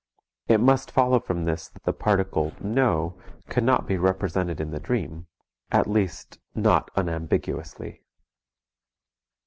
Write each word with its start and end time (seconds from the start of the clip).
It 0.47 0.59
must 0.59 0.89
follow 0.89 1.19
from 1.19 1.45
this 1.45 1.67
that 1.67 1.83
the 1.83 1.93
particle 1.93 2.53
"no" 2.59 3.21
cannot 3.49 3.85
be 3.85 3.97
represented 3.97 4.59
in 4.59 4.71
the 4.71 4.79
dream, 4.79 5.27
at 5.69 5.85
least 5.85 6.39
not 6.55 6.89
unambiguously. 6.95 8.01